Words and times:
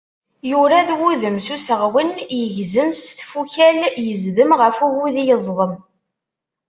Yurad 0.49 0.89
wudem, 0.99 1.37
s 1.45 1.47
useɣwen 1.55 2.09
yegzem, 2.39 2.91
s 2.93 3.03
tfukal 3.19 3.77
yezdem, 4.05 4.51
ɣef 4.61 4.77
ugudi 4.85 5.23
yezḍem. 5.27 5.73